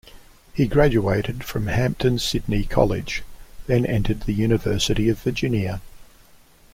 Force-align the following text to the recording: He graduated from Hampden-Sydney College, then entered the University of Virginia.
He 0.51 0.65
graduated 0.65 1.43
from 1.43 1.67
Hampden-Sydney 1.67 2.63
College, 2.63 3.21
then 3.67 3.85
entered 3.85 4.21
the 4.21 4.33
University 4.33 5.09
of 5.09 5.19
Virginia. 5.19 5.79